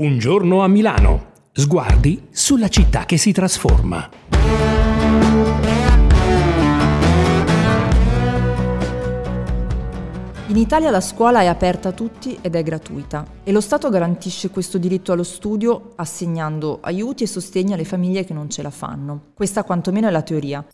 Un 0.00 0.16
giorno 0.16 0.62
a 0.62 0.66
Milano. 0.66 1.32
Sguardi 1.52 2.28
sulla 2.30 2.68
città 2.68 3.04
che 3.04 3.18
si 3.18 3.32
trasforma. 3.32 4.08
In 10.46 10.56
Italia 10.56 10.90
la 10.90 11.02
scuola 11.02 11.42
è 11.42 11.46
aperta 11.48 11.90
a 11.90 11.92
tutti 11.92 12.38
ed 12.40 12.54
è 12.54 12.62
gratuita 12.62 13.26
e 13.44 13.52
lo 13.52 13.60
Stato 13.60 13.90
garantisce 13.90 14.48
questo 14.48 14.78
diritto 14.78 15.12
allo 15.12 15.22
studio 15.22 15.92
assegnando 15.96 16.78
aiuti 16.80 17.24
e 17.24 17.26
sostegni 17.26 17.74
alle 17.74 17.84
famiglie 17.84 18.24
che 18.24 18.32
non 18.32 18.48
ce 18.48 18.62
la 18.62 18.70
fanno. 18.70 19.24
Questa 19.34 19.64
quantomeno 19.64 20.08
è 20.08 20.10
la 20.10 20.22
teoria. 20.22 20.64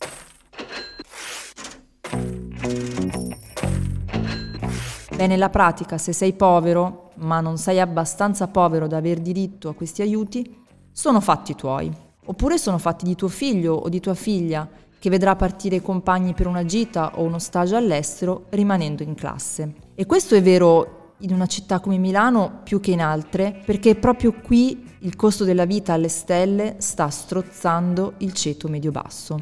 Beh, 5.17 5.25
nella 5.25 5.49
pratica, 5.49 5.97
se 5.97 6.13
sei 6.13 6.33
povero, 6.33 7.09
ma 7.15 7.41
non 7.41 7.57
sei 7.57 7.79
abbastanza 7.79 8.47
povero 8.49 8.85
da 8.85 8.97
aver 8.97 9.17
diritto 9.17 9.67
a 9.67 9.73
questi 9.73 10.03
aiuti, 10.03 10.63
sono 10.91 11.21
fatti 11.21 11.55
tuoi. 11.55 11.91
Oppure 12.25 12.59
sono 12.59 12.77
fatti 12.77 13.03
di 13.03 13.15
tuo 13.15 13.27
figlio 13.27 13.73
o 13.73 13.89
di 13.89 13.99
tua 13.99 14.13
figlia, 14.13 14.69
che 14.99 15.09
vedrà 15.09 15.35
partire 15.35 15.77
i 15.77 15.81
compagni 15.81 16.35
per 16.35 16.45
una 16.45 16.65
gita 16.65 17.13
o 17.15 17.23
uno 17.23 17.39
stage 17.39 17.75
all'estero 17.75 18.45
rimanendo 18.49 19.01
in 19.01 19.15
classe. 19.15 19.73
E 19.95 20.05
questo 20.05 20.35
è 20.35 20.41
vero 20.43 21.15
in 21.21 21.33
una 21.33 21.47
città 21.47 21.79
come 21.79 21.97
Milano 21.97 22.59
più 22.63 22.79
che 22.79 22.91
in 22.91 23.01
altre, 23.01 23.59
perché 23.65 23.95
proprio 23.95 24.33
qui 24.33 24.97
il 24.99 25.15
costo 25.15 25.43
della 25.43 25.65
vita 25.65 25.93
alle 25.93 26.09
stelle 26.09 26.75
sta 26.77 27.09
strozzando 27.09 28.13
il 28.17 28.33
ceto 28.33 28.67
medio-basso. 28.67 29.39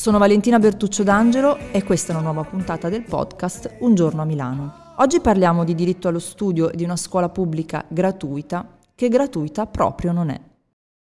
Sono 0.00 0.16
Valentina 0.16 0.58
Bertuccio 0.58 1.02
D'Angelo 1.04 1.58
e 1.74 1.84
questa 1.84 2.14
è 2.14 2.16
una 2.16 2.24
nuova 2.32 2.48
puntata 2.48 2.88
del 2.88 3.04
podcast 3.04 3.76
Un 3.80 3.94
giorno 3.94 4.22
a 4.22 4.24
Milano. 4.24 4.96
Oggi 4.96 5.20
parliamo 5.20 5.62
di 5.62 5.74
diritto 5.74 6.08
allo 6.08 6.18
studio 6.18 6.70
e 6.70 6.74
di 6.74 6.84
una 6.84 6.96
scuola 6.96 7.28
pubblica 7.28 7.84
gratuita 7.86 8.78
che 8.96 9.08
gratuita 9.08 9.66
proprio 9.66 10.12
non 10.12 10.30
è. 10.30 10.40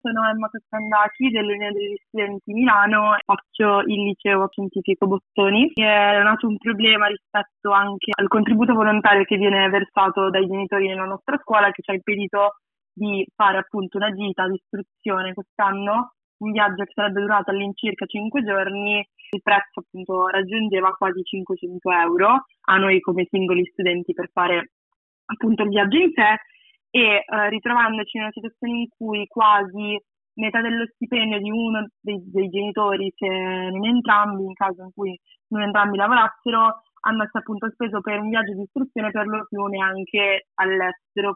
Sono 0.00 0.26
Emma 0.26 0.48
Costandaci 0.48 1.28
dell'Unione 1.28 1.72
degli 1.72 2.00
Studenti 2.08 2.54
Milano, 2.54 3.18
faccio 3.22 3.80
il 3.80 4.00
liceo 4.02 4.48
scientifico 4.48 5.06
Bottoni. 5.06 5.72
È 5.74 6.22
nato 6.22 6.46
un 6.46 6.56
problema 6.56 7.06
rispetto 7.06 7.72
anche 7.72 8.12
al 8.16 8.28
contributo 8.28 8.72
volontario 8.72 9.24
che 9.24 9.36
viene 9.36 9.68
versato 9.68 10.30
dai 10.30 10.46
genitori 10.46 10.88
nella 10.88 11.04
nostra 11.04 11.38
scuola 11.42 11.70
che 11.70 11.82
ci 11.82 11.90
ha 11.90 11.94
impedito 11.94 12.60
di 12.94 13.26
fare 13.34 13.58
appunto 13.58 13.98
una 13.98 14.10
gita 14.10 14.48
di 14.48 14.54
istruzione 14.54 15.34
quest'anno 15.34 16.12
un 16.38 16.52
viaggio 16.52 16.84
che 16.84 16.92
sarebbe 16.94 17.20
durato 17.20 17.50
all'incirca 17.50 18.06
5 18.06 18.42
giorni, 18.44 19.06
il 19.30 19.42
prezzo 19.42 19.80
appunto 19.80 20.26
raggiungeva 20.28 20.92
quasi 20.92 21.22
500 21.22 21.90
euro 21.90 22.46
a 22.68 22.76
noi 22.76 23.00
come 23.00 23.26
singoli 23.28 23.64
studenti 23.66 24.12
per 24.12 24.30
fare 24.32 24.72
appunto 25.26 25.62
il 25.62 25.70
viaggio 25.70 25.96
in 25.96 26.12
sé 26.14 26.36
e 26.90 27.24
eh, 27.24 27.48
ritrovandoci 27.48 28.16
in 28.16 28.22
una 28.22 28.32
situazione 28.32 28.78
in 28.78 28.88
cui 28.96 29.26
quasi 29.26 30.00
metà 30.36 30.60
dello 30.60 30.86
stipendio 30.94 31.38
di 31.40 31.50
uno 31.50 31.88
dei, 32.00 32.20
dei, 32.30 32.48
genitori, 32.48 33.12
se 33.16 33.26
non 33.26 33.84
entrambi, 33.84 34.44
in 34.44 34.54
caso 34.54 34.82
in 34.82 34.90
cui 34.94 35.18
non 35.48 35.62
entrambi 35.62 35.96
lavorassero, 35.96 36.82
andasse 37.00 37.38
appunto 37.38 37.70
speso 37.72 38.00
per 38.00 38.20
un 38.20 38.28
viaggio 38.28 38.52
di 38.54 38.62
istruzione 38.62 39.10
per 39.10 39.26
lo 39.26 39.46
più 39.48 39.64
neanche 39.64 40.48
all'estero. 40.54 41.34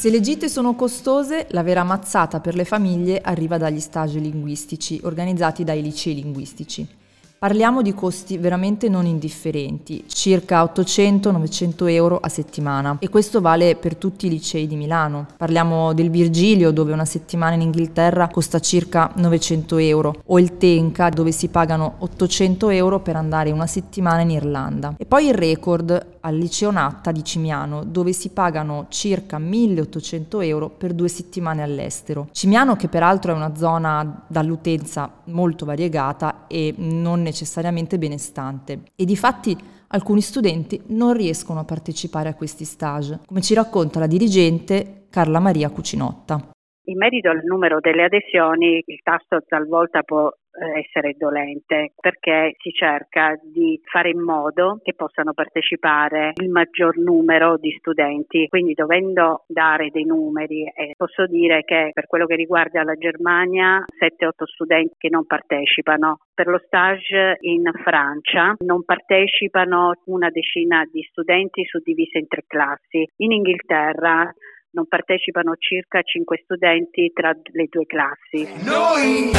Se 0.00 0.08
le 0.08 0.20
gite 0.20 0.48
sono 0.48 0.74
costose, 0.76 1.46
la 1.50 1.62
vera 1.62 1.84
mazzata 1.84 2.40
per 2.40 2.54
le 2.54 2.64
famiglie 2.64 3.20
arriva 3.20 3.58
dagli 3.58 3.80
stage 3.80 4.18
linguistici 4.18 4.98
organizzati 5.02 5.62
dai 5.62 5.82
licei 5.82 6.14
linguistici. 6.14 6.99
Parliamo 7.40 7.80
di 7.80 7.94
costi 7.94 8.36
veramente 8.36 8.90
non 8.90 9.06
indifferenti, 9.06 10.04
circa 10.08 10.62
800-900 10.62 11.88
euro 11.88 12.18
a 12.18 12.28
settimana 12.28 12.98
e 12.98 13.08
questo 13.08 13.40
vale 13.40 13.76
per 13.76 13.96
tutti 13.96 14.26
i 14.26 14.28
licei 14.28 14.66
di 14.66 14.76
Milano. 14.76 15.26
Parliamo 15.38 15.94
del 15.94 16.10
Virgilio 16.10 16.70
dove 16.70 16.92
una 16.92 17.06
settimana 17.06 17.54
in 17.54 17.62
Inghilterra 17.62 18.28
costa 18.28 18.58
circa 18.58 19.10
900 19.16 19.78
euro 19.78 20.22
o 20.26 20.38
il 20.38 20.58
Tenka 20.58 21.08
dove 21.08 21.32
si 21.32 21.48
pagano 21.48 21.94
800 22.00 22.68
euro 22.68 23.00
per 23.00 23.16
andare 23.16 23.52
una 23.52 23.66
settimana 23.66 24.20
in 24.20 24.32
Irlanda. 24.32 24.96
E 24.98 25.06
poi 25.06 25.28
il 25.28 25.34
record 25.34 26.18
al 26.20 26.36
liceo 26.36 26.70
Natta 26.70 27.10
di 27.10 27.24
Cimiano 27.24 27.84
dove 27.84 28.12
si 28.12 28.28
pagano 28.28 28.84
circa 28.90 29.38
1800 29.38 30.42
euro 30.42 30.68
per 30.68 30.92
due 30.92 31.08
settimane 31.08 31.62
all'estero. 31.62 32.28
Cimiano 32.32 32.76
che 32.76 32.88
peraltro 32.88 33.32
è 33.32 33.34
una 33.34 33.56
zona 33.56 34.24
dall'utenza 34.26 35.10
molto 35.24 35.64
variegata 35.64 36.39
e 36.50 36.74
non 36.76 37.22
necessariamente 37.22 37.96
benestante 37.96 38.82
e 38.96 39.04
di 39.04 39.16
fatti 39.16 39.56
alcuni 39.88 40.20
studenti 40.20 40.82
non 40.86 41.12
riescono 41.12 41.60
a 41.60 41.64
partecipare 41.64 42.28
a 42.28 42.34
questi 42.34 42.64
stage, 42.64 43.20
come 43.26 43.40
ci 43.40 43.54
racconta 43.54 44.00
la 44.00 44.06
dirigente 44.08 45.06
Carla 45.10 45.38
Maria 45.38 45.70
Cucinotta. 45.70 46.50
In 46.84 46.96
merito 46.96 47.28
al 47.28 47.42
numero 47.44 47.78
delle 47.78 48.04
adesioni, 48.04 48.82
il 48.86 49.00
tasso 49.02 49.42
talvolta 49.46 50.02
può 50.02 50.28
eh, 50.28 50.80
essere 50.80 51.14
dolente 51.16 51.92
perché 52.00 52.54
si 52.58 52.70
cerca 52.70 53.38
di 53.42 53.78
fare 53.84 54.10
in 54.10 54.20
modo 54.20 54.80
che 54.82 54.94
possano 54.94 55.32
partecipare 55.32 56.32
il 56.40 56.48
maggior 56.48 56.96
numero 56.96 57.58
di 57.58 57.70
studenti. 57.78 58.48
Quindi 58.48 58.72
dovendo 58.72 59.44
dare 59.46 59.90
dei 59.90 60.04
numeri, 60.04 60.64
eh, 60.64 60.94
posso 60.96 61.26
dire 61.26 61.62
che 61.64 61.90
per 61.92 62.06
quello 62.06 62.26
che 62.26 62.34
riguarda 62.34 62.82
la 62.82 62.94
Germania 62.94 63.84
7-8 63.98 64.46
studenti 64.46 64.94
che 64.96 65.10
non 65.10 65.26
partecipano. 65.26 66.20
Per 66.34 66.46
lo 66.46 66.60
stage 66.64 67.36
in 67.40 67.70
Francia 67.84 68.56
non 68.64 68.84
partecipano 68.84 69.92
una 70.06 70.30
decina 70.30 70.82
di 70.90 71.02
studenti 71.10 71.62
suddivisi 71.64 72.18
in 72.18 72.26
tre 72.26 72.44
classi. 72.46 73.06
In 73.18 73.32
Inghilterra 73.32 74.32
non 74.72 74.86
partecipano 74.86 75.54
circa 75.58 76.00
5 76.02 76.40
studenti 76.44 77.10
tra 77.12 77.32
le 77.32 77.66
due 77.68 77.86
classi. 77.86 78.46
Noi, 78.64 79.30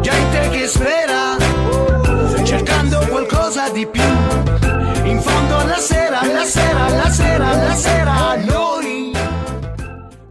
gente 0.00 0.48
che 0.50 0.66
spera, 0.66 1.36
cercando 2.44 2.98
qualcosa 3.08 3.70
di 3.70 3.86
più, 3.86 4.02
in 5.04 5.20
fondo 5.20 5.56
alla 5.58 5.76
sera, 5.76 6.20
alla 6.20 6.44
sera, 6.44 6.84
alla 6.84 7.08
sera, 7.08 7.46
alla 7.46 7.74
sera, 7.74 8.36
noi. 8.44 9.12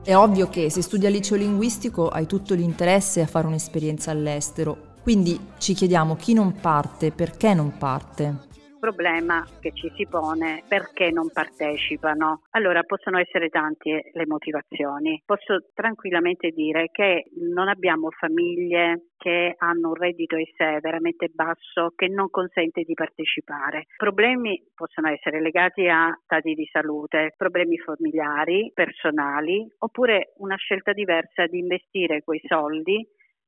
È 0.04 0.16
ovvio 0.16 0.48
che 0.50 0.70
se 0.70 0.82
studi 0.82 1.06
al 1.06 1.12
liceo 1.12 1.38
linguistico 1.38 2.10
hai 2.10 2.26
tutto 2.26 2.54
l'interesse 2.54 3.22
a 3.22 3.28
fare 3.28 3.48
un'esperienza 3.48 4.12
all'estero, 4.12 4.96
quindi 5.02 5.40
ci 5.58 5.74
chiediamo 5.74 6.16
chi 6.16 6.34
non 6.34 6.60
parte, 6.60 7.12
perché 7.12 7.54
non 7.54 7.78
parte 7.78 8.46
problema 8.80 9.46
che 9.60 9.72
ci 9.74 9.92
si 9.96 10.08
pone 10.08 10.64
perché 10.68 11.12
non 11.12 11.30
partecipano. 11.32 12.44
Allora 12.52 12.84
possono 12.84 13.20
essere 13.20 13.50
tante 13.50 14.12
le 14.14 14.26
motivazioni. 14.26 15.22
Posso 15.26 15.66
tranquillamente 15.74 16.50
dire 16.50 16.90
che 16.92 17.26
non 17.54 17.68
abbiamo 17.68 18.10
famiglie 18.12 19.08
che 19.18 19.56
hanno 19.58 19.90
un 19.90 19.96
reddito 19.96 20.36
in 20.36 20.46
sé 20.56 20.78
veramente 20.80 21.30
basso 21.34 21.94
che 21.96 22.08
non 22.08 22.30
consente 22.30 22.84
di 22.84 22.94
partecipare. 22.94 23.88
Problemi 23.98 24.64
possono 24.76 25.10
essere 25.10 25.42
legati 25.42 25.88
a 25.88 26.18
stati 26.24 26.54
di 26.54 26.70
salute, 26.72 27.34
problemi 27.36 27.78
familiari, 27.78 28.72
personali, 28.74 29.68
oppure 29.80 30.34
una 30.38 30.56
scelta 30.56 30.94
diversa 30.94 31.48
di 31.48 31.58
investire 31.58 32.22
quei 32.24 32.42
soldi 32.48 33.06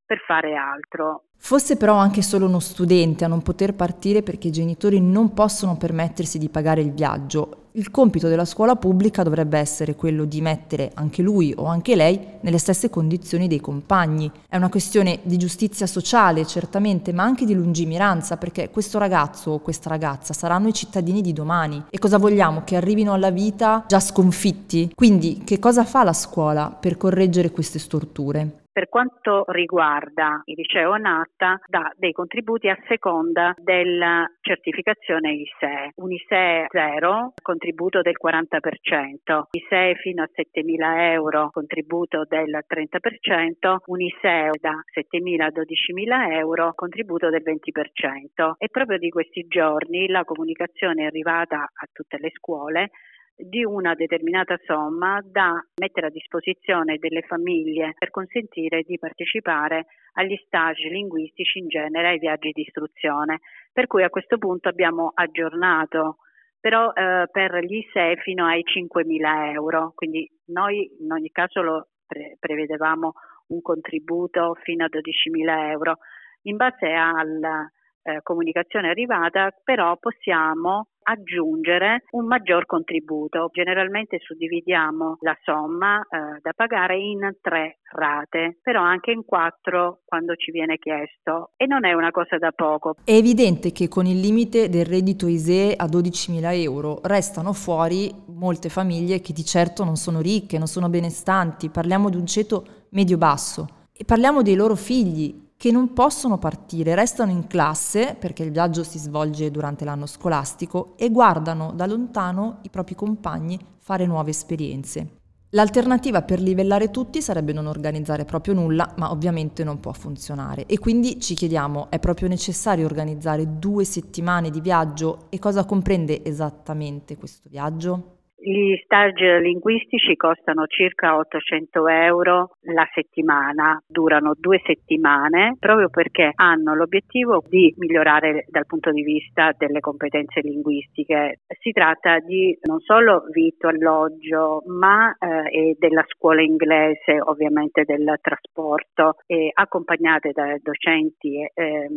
per 0.09 0.24
fare 0.25 0.56
altro. 0.56 1.25
Fosse 1.38 1.78
però 1.78 1.94
anche 1.94 2.24
solo 2.24 2.47
uno 2.47 2.59
studente 2.59 3.25
a 3.25 3.28
non 3.28 3.44
poter 3.44 3.75
partire 3.75 4.24
perché 4.24 4.47
i 4.47 4.52
genitori 4.52 5.00
non 5.00 5.36
possono 5.36 5.78
permettersi 5.78 6.40
di 6.40 6.50
pagare 6.50 6.81
il 6.81 6.92
viaggio, 6.92 7.68
il 7.74 7.92
compito 7.92 8.28
della 8.28 8.46
scuola 8.46 8.75
pubblica 8.75 9.22
dovrebbe 9.22 9.59
essere 9.59 9.94
quello 9.94 10.25
di 10.25 10.42
mettere 10.42 10.90
anche 10.96 11.22
lui 11.22 11.53
o 11.56 11.66
anche 11.66 11.96
lei 11.96 12.20
nelle 12.42 12.58
stesse 12.58 12.90
condizioni 12.90 13.47
dei 13.47 13.59
compagni. 13.59 14.31
È 14.50 14.58
una 14.58 14.70
questione 14.70 15.20
di 15.22 15.38
giustizia 15.38 15.86
sociale, 15.86 16.47
certamente, 16.47 17.14
ma 17.14 17.24
anche 17.24 17.46
di 17.46 17.53
lungimiranza, 17.53 18.38
perché 18.38 18.72
questo 18.72 18.97
ragazzo 18.97 19.52
o 19.52 19.59
questa 19.59 19.90
ragazza 19.90 20.34
saranno 20.34 20.70
i 20.70 20.73
cittadini 20.73 21.22
di 21.22 21.34
domani. 21.34 21.84
E 21.91 22.00
cosa 22.00 22.17
vogliamo? 22.17 22.64
Che 22.66 22.76
arrivino 22.76 23.14
alla 23.14 23.29
vita 23.29 23.85
già 23.88 24.00
sconfitti? 24.00 24.91
Quindi, 24.96 25.44
che 25.46 25.59
cosa 25.59 25.85
fa 25.85 26.03
la 26.03 26.14
scuola 26.14 26.72
per 26.72 26.97
correggere 26.97 27.52
queste 27.52 27.78
storture? 27.78 28.64
Per 28.79 28.87
quanto 28.87 29.43
riguarda 29.49 30.41
il 30.46 30.55
liceo 30.55 30.96
Natta, 30.96 31.59
dà 31.67 31.91
dei 31.97 32.14
contributi 32.14 32.70
a 32.70 32.81
seconda 32.87 33.53
della 33.58 34.26
certificazione 34.40 35.34
ISEE. 35.34 35.91
Un 35.96 36.14
ISEE 36.14 36.67
0, 36.70 37.34
contributo 37.41 37.99
del 38.02 38.16
40%, 38.17 39.47
ISEE 39.52 39.96
fino 39.96 40.23
a 40.23 40.29
7.000 40.34 41.11
euro, 41.11 41.49
contributo 41.52 42.23
del 42.26 42.64
30%, 42.66 43.79
un 43.87 43.99
ISEE 43.99 44.52
da 44.61 44.82
7.000 44.96 45.41
a 45.41 45.47
12.000 45.49 46.32
euro, 46.37 46.72
contributo 46.73 47.29
del 47.29 47.43
20%. 47.43 48.53
E 48.58 48.67
proprio 48.72 48.97
di 48.97 49.09
questi 49.09 49.46
giorni 49.49 50.08
la 50.08 50.23
comunicazione 50.23 51.03
è 51.03 51.08
arrivata 51.08 51.64
a 51.64 51.87
tutte 51.91 52.17
le 52.17 52.32
scuole 52.34 52.91
di 53.40 53.64
una 53.64 53.96
determinata 53.96 54.59
somma 54.66 55.22
da 55.24 55.53
mettere 55.78 56.08
a 56.08 56.12
disposizione 56.12 56.97
delle 56.97 57.22
famiglie 57.22 57.94
per 57.97 58.09
consentire 58.09 58.84
di 58.84 59.00
partecipare 59.00 59.86
agli 60.14 60.36
stage 60.46 60.90
linguistici 60.90 61.59
in 61.59 61.68
genere, 61.68 62.09
ai 62.09 62.20
viaggi 62.20 62.52
di 62.52 62.62
istruzione. 62.62 63.40
Per 63.72 63.88
cui 63.88 64.03
a 64.03 64.09
questo 64.09 64.38
punto 64.38 64.68
abbiamo 64.68 65.12
aggiornato 65.14 66.18
però 66.59 66.91
eh, 66.91 67.28
per 67.32 67.64
gli 67.64 67.78
ISE 67.78 68.18
fino 68.18 68.46
ai 68.46 68.64
5.000 68.64 69.53
euro, 69.53 69.94
quindi 69.96 70.30
noi 70.47 70.92
in 71.00 71.12
ogni 71.12 71.30
caso 71.30 71.62
lo 71.62 71.88
pre- 72.06 72.35
prevedevamo 72.38 73.14
un 73.47 73.62
contributo 73.62 74.56
fino 74.64 74.84
a 74.84 74.90
12.000 74.90 75.70
euro. 75.70 76.00
In 76.44 76.58
base 76.58 76.88
alla 76.88 77.66
eh, 78.02 78.20
comunicazione 78.24 78.90
arrivata, 78.90 79.53
però 79.64 79.96
possiamo 79.97 80.89
aggiungere 81.09 82.03
un 82.11 82.26
maggior 82.26 82.66
contributo. 82.66 83.50
Generalmente 83.52 84.20
suddividiamo 84.20 85.17
la 85.22 85.35
somma 85.44 86.00
eh, 86.02 86.40
da 86.41 86.53
pagare 86.56 86.97
in 86.97 87.35
tre 87.41 87.79
rate, 87.91 88.59
però 88.61 88.82
anche 88.82 89.11
in 89.11 89.26
quattro 89.26 90.02
quando 90.06 90.35
ci 90.35 90.52
viene 90.52 90.78
chiesto 90.78 91.52
e 91.58 91.66
non 91.66 91.85
è 91.85 91.94
una 91.94 92.11
cosa 92.11 92.38
da 92.38 92.52
poco. 92.52 92.96
È 93.03 93.11
evidente 93.11 93.72
che 93.72 93.88
con 93.88 94.06
il 94.06 94.20
limite 94.20 94.70
del 94.70 94.85
reddito 94.85 95.28
ISEE 95.28 95.76
a 95.76 95.85
12.000 95.85 96.61
euro 96.61 97.00
restano 97.03 97.53
fuori 97.53 98.11
molte 98.28 98.70
famiglie 98.70 99.20
che 99.20 99.34
di 99.34 99.44
certo 99.44 99.84
non 99.84 99.96
sono 99.96 100.22
ricche, 100.22 100.59
non 100.59 100.67
sono 100.67 100.90
benestanti, 100.90 101.70
parliamo 101.70 102.09
di 102.09 102.17
un 102.17 102.28
ceto 102.28 102.66
medio-basso 102.91 103.88
e 103.91 104.06
parliamo 104.06 104.44
dei 104.44 104.56
loro 104.56 104.76
figli 104.76 105.47
che 105.59 105.72
non 105.72 105.91
possono 105.91 106.38
partire, 106.38 106.96
restano 106.96 107.32
in 107.32 107.46
classe 107.46 108.16
perché 108.17 108.44
il 108.44 108.52
viaggio 108.52 108.82
si 108.82 108.97
svolge 108.97 109.52
durante 109.52 109.84
l'anno 109.84 110.06
scolastico 110.06 110.94
e 110.96 111.11
guardano 111.11 111.73
da 111.76 111.85
lontano 111.85 112.59
i 112.61 112.70
propri 112.70 112.96
compagni 112.96 113.59
fare 113.79 114.06
nuove 114.06 114.29
esperienze. 114.29 115.17
L'alternativa 115.50 116.22
per 116.22 116.40
livellare 116.40 116.91
tutti 116.91 117.22
sarebbe 117.22 117.52
non 117.52 117.67
organizzare 117.67 118.23
proprio 118.23 118.53
nulla, 118.53 118.94
ma 118.96 119.11
ovviamente 119.11 119.66
non 119.66 119.82
può 119.82 119.91
funzionare. 119.91 120.66
E 120.66 120.79
quindi 120.79 121.20
ci 121.20 121.35
chiediamo, 121.35 121.90
è 121.90 122.00
proprio 122.00 122.29
necessario 122.29 122.85
organizzare 122.85 123.59
due 123.59 123.84
settimane 123.84 124.52
di 124.52 124.61
viaggio 124.61 125.26
e 125.28 125.40
cosa 125.40 125.66
comprende 125.66 126.23
esattamente 126.23 127.17
questo 127.17 127.50
viaggio? 127.50 128.19
Gli 128.41 128.74
stage 128.86 129.40
linguistici 129.40 130.16
costano 130.16 130.66
circa 130.66 131.18
800 131.18 131.88
euro 131.90 132.52
la 132.72 132.88
settimana, 132.94 133.78
durano 133.86 134.34
due 134.40 134.62
settimane 134.64 135.58
proprio 135.59 135.90
perché 135.90 136.32
hanno 136.36 136.74
l'obiettivo 136.74 137.44
di 137.46 137.74
migliorare 137.76 138.46
dal 138.47 138.66
punto 138.66 138.91
di 138.91 139.03
vista 139.03 139.52
delle 139.58 139.82
competenze 139.82 140.40
linguistiche. 140.40 141.41
Si 141.59 141.72
tratta 141.72 142.20
di 142.20 142.58
non 142.62 142.80
solo 142.80 143.26
vitto, 143.30 143.68
alloggio, 143.68 144.64
ma 144.68 145.14
eh, 145.20 145.76
della 145.78 146.06
scuola 146.08 146.42
inglese, 146.42 147.20
ovviamente 147.22 147.84
del 147.84 148.20
trasporto, 148.22 149.16
e 149.26 149.52
accompagnate 149.53 150.32
da 150.32 150.56
docenti 150.62 151.42
eh, 151.42 151.88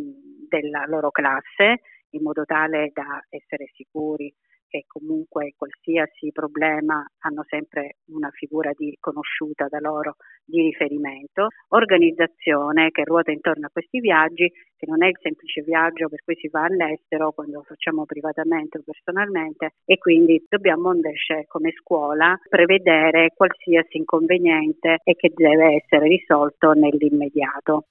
della 0.49 0.83
loro 0.87 1.09
classe 1.09 1.79
in 2.09 2.21
modo 2.21 2.43
tale 2.43 2.91
da 2.93 3.23
essere 3.29 3.67
sicuri 3.73 4.31
che 4.73 4.85
comunque 4.87 5.53
qualsiasi 5.55 6.31
problema 6.31 7.05
hanno 7.19 7.43
sempre 7.47 7.97
una 8.07 8.31
figura 8.31 8.71
di 8.75 8.97
conosciuta 8.99 9.67
da 9.69 9.77
loro 9.79 10.15
di 10.43 10.63
riferimento, 10.63 11.49
organizzazione 11.69 12.89
che 12.89 13.03
ruota 13.03 13.29
intorno 13.29 13.67
a 13.67 13.69
questi 13.71 13.99
viaggi, 13.99 14.51
che 14.75 14.85
non 14.87 15.03
è 15.03 15.09
il 15.09 15.17
semplice 15.21 15.61
viaggio 15.61 16.09
per 16.09 16.23
cui 16.23 16.35
si 16.37 16.47
va 16.47 16.63
all'estero 16.63 17.33
quando 17.33 17.57
lo 17.57 17.63
facciamo 17.63 18.05
privatamente 18.05 18.79
o 18.79 18.81
personalmente 18.83 19.75
e 19.85 19.99
quindi 19.99 20.43
dobbiamo 20.49 20.91
invece 20.91 21.45
come 21.47 21.71
scuola 21.73 22.35
prevedere 22.49 23.29
qualsiasi 23.35 23.97
inconveniente 23.97 25.01
e 25.03 25.13
che 25.13 25.31
deve 25.35 25.83
essere 25.83 26.07
risolto 26.07 26.71
nell'immediato. 26.71 27.85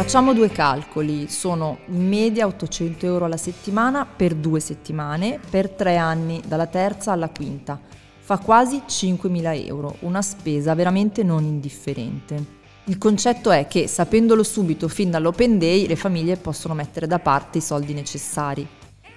Facciamo 0.00 0.32
due 0.32 0.48
calcoli, 0.48 1.28
sono 1.28 1.80
in 1.88 2.08
media 2.08 2.46
800 2.46 3.04
euro 3.04 3.26
alla 3.26 3.36
settimana 3.36 4.06
per 4.06 4.34
due 4.34 4.58
settimane, 4.58 5.38
per 5.50 5.68
tre 5.68 5.98
anni, 5.98 6.40
dalla 6.46 6.66
terza 6.66 7.12
alla 7.12 7.28
quinta. 7.28 7.78
Fa 8.18 8.38
quasi 8.38 8.82
5.000 8.88 9.66
euro, 9.66 9.96
una 10.00 10.22
spesa 10.22 10.74
veramente 10.74 11.22
non 11.22 11.44
indifferente. 11.44 12.42
Il 12.84 12.96
concetto 12.96 13.50
è 13.50 13.68
che, 13.68 13.86
sapendolo 13.88 14.42
subito 14.42 14.88
fin 14.88 15.10
dall'open 15.10 15.58
day, 15.58 15.86
le 15.86 15.96
famiglie 15.96 16.38
possono 16.38 16.72
mettere 16.72 17.06
da 17.06 17.18
parte 17.18 17.58
i 17.58 17.60
soldi 17.60 17.92
necessari. 17.92 18.66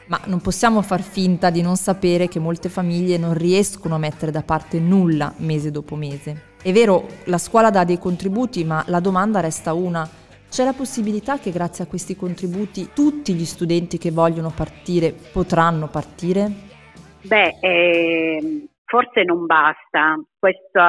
Ma 0.07 0.19
non 0.25 0.41
possiamo 0.41 0.81
far 0.81 1.01
finta 1.01 1.49
di 1.49 1.61
non 1.61 1.77
sapere 1.77 2.27
che 2.27 2.39
molte 2.39 2.67
famiglie 2.67 3.17
non 3.17 3.33
riescono 3.33 3.95
a 3.95 3.99
mettere 3.99 4.31
da 4.31 4.43
parte 4.43 4.81
nulla 4.81 5.33
mese 5.37 5.71
dopo 5.71 5.95
mese. 5.95 6.51
È 6.61 6.73
vero, 6.73 7.07
la 7.25 7.37
scuola 7.37 7.69
dà 7.69 7.85
dei 7.85 7.99
contributi, 7.99 8.65
ma 8.65 8.83
la 8.87 8.99
domanda 8.99 9.39
resta 9.39 9.71
una 9.71 10.09
c'è 10.53 10.63
la 10.63 10.73
possibilità 10.73 11.39
che 11.39 11.49
grazie 11.49 11.83
a 11.83 11.87
questi 11.87 12.15
contributi 12.15 12.91
tutti 12.93 13.33
gli 13.33 13.43
studenti 13.43 13.97
che 13.97 14.11
vogliono 14.11 14.53
partire 14.55 15.11
potranno 15.33 15.87
partire? 15.89 16.45
Beh, 17.23 17.57
eh, 17.59 18.67
forse 18.85 19.23
non 19.23 19.47
basta. 19.47 20.15
Questo 20.37 20.79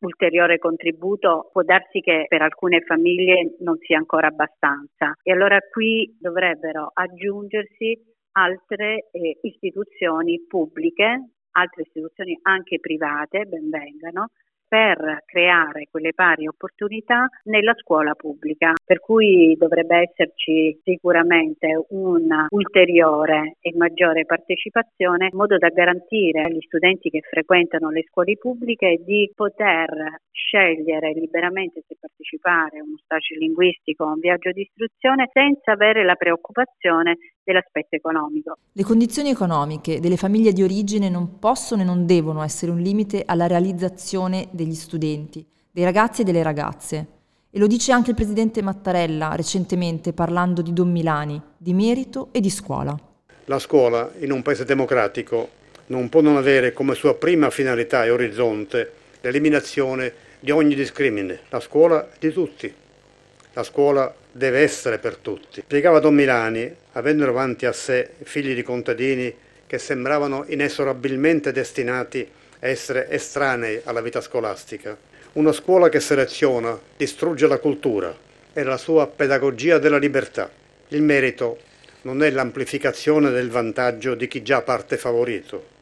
ulteriore 0.00 0.58
contributo 0.58 1.48
può 1.50 1.62
darsi 1.62 2.00
che 2.00 2.26
per 2.28 2.42
alcune 2.42 2.82
famiglie 2.82 3.56
non 3.60 3.78
sia 3.80 3.96
ancora 3.96 4.26
abbastanza 4.26 5.16
e 5.22 5.32
allora 5.32 5.58
qui 5.72 6.18
dovrebbero 6.20 6.90
aggiungersi 6.92 7.98
altre 8.32 9.08
eh, 9.10 9.38
istituzioni 9.40 10.44
pubbliche, 10.46 11.30
altre 11.52 11.82
istituzioni 11.82 12.38
anche 12.42 12.78
private, 12.78 13.46
ben 13.46 13.70
vengano, 13.70 14.32
per 14.66 15.22
creare 15.26 15.88
quelle 15.90 16.12
pari 16.14 16.46
opportunità 16.46 17.28
nella 17.44 17.74
scuola 17.76 18.14
pubblica, 18.14 18.72
per 18.84 19.00
cui 19.00 19.54
dovrebbe 19.58 20.08
esserci 20.08 20.78
sicuramente 20.82 21.86
una 21.90 22.46
ulteriore 22.50 23.56
e 23.60 23.72
maggiore 23.76 24.24
partecipazione 24.24 25.28
in 25.30 25.36
modo 25.36 25.58
da 25.58 25.68
garantire 25.68 26.42
agli 26.42 26.60
studenti 26.60 27.10
che 27.10 27.20
frequentano 27.20 27.90
le 27.90 28.04
scuole 28.08 28.36
pubbliche 28.36 29.00
di 29.04 29.30
poter 29.34 30.20
scegliere 30.30 31.12
liberamente 31.12 31.82
se 31.86 31.96
partecipare 31.98 32.78
a 32.78 32.82
uno 32.82 32.96
stage 33.02 33.36
linguistico 33.38 34.04
o 34.04 34.08
a 34.08 34.12
un 34.12 34.20
viaggio 34.20 34.50
di 34.50 34.62
istruzione 34.62 35.30
senza 35.32 35.72
avere 35.72 36.04
la 36.04 36.14
preoccupazione 36.14 37.16
dell'aspetto 37.44 37.94
economico. 37.94 38.56
Le 38.72 38.82
condizioni 38.82 39.30
economiche 39.30 40.00
delle 40.00 40.16
famiglie 40.16 40.52
di 40.52 40.62
origine 40.62 41.08
non 41.08 41.38
possono 41.38 41.82
e 41.82 41.84
non 41.84 42.06
devono 42.06 42.42
essere 42.42 42.72
un 42.72 42.78
limite 42.78 43.22
alla 43.24 43.46
realizzazione 43.46 44.48
degli 44.54 44.74
studenti, 44.74 45.44
dei 45.70 45.84
ragazzi 45.84 46.22
e 46.22 46.24
delle 46.24 46.42
ragazze. 46.42 47.06
E 47.50 47.58
lo 47.58 47.66
dice 47.66 47.92
anche 47.92 48.10
il 48.10 48.16
presidente 48.16 48.62
Mattarella 48.62 49.34
recentemente 49.34 50.12
parlando 50.12 50.62
di 50.62 50.72
Don 50.72 50.90
Milani, 50.90 51.40
di 51.56 51.72
merito 51.72 52.28
e 52.32 52.40
di 52.40 52.50
scuola. 52.50 52.98
La 53.44 53.58
scuola 53.58 54.10
in 54.20 54.32
un 54.32 54.42
paese 54.42 54.64
democratico 54.64 55.62
non 55.86 56.08
può 56.08 56.20
non 56.20 56.36
avere 56.36 56.72
come 56.72 56.94
sua 56.94 57.14
prima 57.14 57.50
finalità 57.50 58.04
e 58.04 58.10
orizzonte 58.10 58.92
l'eliminazione 59.20 60.12
di 60.40 60.50
ogni 60.50 60.74
discrimine. 60.74 61.40
La 61.50 61.60
scuola 61.60 62.08
di 62.18 62.32
tutti. 62.32 62.72
La 63.52 63.62
scuola 63.62 64.12
deve 64.32 64.60
essere 64.60 64.98
per 64.98 65.16
tutti. 65.16 65.60
Spiegava 65.60 66.00
Don 66.00 66.14
Milani, 66.14 66.74
avendo 66.92 67.24
davanti 67.24 67.66
a 67.66 67.72
sé 67.72 68.10
figli 68.22 68.54
di 68.54 68.62
contadini 68.62 69.32
che 69.66 69.78
sembravano 69.78 70.44
inesorabilmente 70.48 71.52
destinati 71.52 72.20
a 72.20 72.26
essere 72.70 73.10
estranei 73.10 73.82
alla 73.84 74.00
vita 74.00 74.22
scolastica. 74.22 74.96
Una 75.32 75.52
scuola 75.52 75.90
che 75.90 76.00
seleziona, 76.00 76.78
distrugge 76.96 77.46
la 77.46 77.58
cultura 77.58 78.14
e 78.54 78.62
la 78.62 78.78
sua 78.78 79.06
pedagogia 79.06 79.78
della 79.78 79.98
libertà. 79.98 80.48
Il 80.88 81.02
merito 81.02 81.58
non 82.02 82.22
è 82.22 82.30
l'amplificazione 82.30 83.30
del 83.30 83.50
vantaggio 83.50 84.14
di 84.14 84.28
chi 84.28 84.42
già 84.42 84.62
parte 84.62 84.96
favorito. 84.96 85.72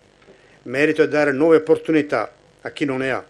Merito 0.62 1.02
è 1.02 1.08
dare 1.08 1.32
nuove 1.32 1.56
opportunità 1.56 2.32
a 2.62 2.70
chi 2.70 2.84
non 2.84 2.98
ne 2.98 3.10
ha. 3.12 3.24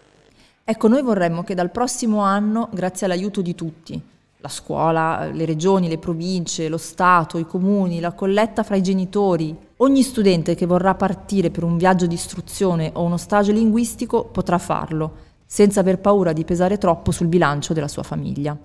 Ecco, 0.63 0.87
noi 0.87 1.03
vorremmo 1.03 1.43
che 1.43 1.53
dal 1.53 1.69
prossimo 1.69 2.21
anno, 2.21 2.69
grazie 2.71 3.05
all'aiuto 3.05 3.41
di 3.41 3.53
tutti, 3.53 4.01
la 4.37 4.49
scuola, 4.49 5.29
le 5.31 5.45
regioni, 5.45 5.87
le 5.87 5.99
province, 5.99 6.69
lo 6.69 6.77
Stato, 6.77 7.37
i 7.37 7.45
comuni, 7.45 7.99
la 7.99 8.13
colletta 8.13 8.63
fra 8.63 8.75
i 8.75 8.81
genitori. 8.81 9.55
Ogni 9.83 10.01
studente 10.01 10.55
che 10.55 10.65
vorrà 10.65 10.95
partire 10.95 11.49
per 11.49 11.65
un 11.65 11.75
viaggio 11.75 12.05
di 12.05 12.13
istruzione 12.13 12.91
o 12.93 13.03
uno 13.03 13.17
stage 13.17 13.51
linguistico 13.51 14.23
potrà 14.23 14.57
farlo, 14.57 15.15
senza 15.45 15.81
aver 15.81 15.99
paura 15.99 16.31
di 16.31 16.45
pesare 16.45 16.77
troppo 16.77 17.11
sul 17.11 17.27
bilancio 17.27 17.73
della 17.73 17.89
sua 17.89 18.03
famiglia. 18.03 18.57